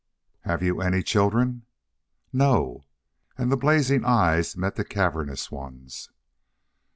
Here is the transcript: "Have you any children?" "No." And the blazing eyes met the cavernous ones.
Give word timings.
"Have 0.45 0.63
you 0.63 0.81
any 0.81 1.03
children?" 1.03 1.67
"No." 2.33 2.81
And 3.37 3.51
the 3.51 3.55
blazing 3.55 4.03
eyes 4.03 4.57
met 4.57 4.73
the 4.75 4.83
cavernous 4.83 5.51
ones. 5.51 6.09